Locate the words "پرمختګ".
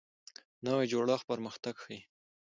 1.31-1.75